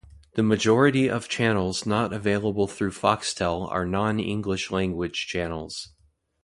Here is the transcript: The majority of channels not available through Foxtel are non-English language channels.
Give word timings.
The 0.33 0.41
majority 0.41 1.07
of 1.11 1.29
channels 1.29 1.85
not 1.85 2.11
available 2.11 2.65
through 2.65 2.89
Foxtel 2.89 3.69
are 3.71 3.85
non-English 3.85 4.71
language 4.71 5.27
channels. 5.27 5.89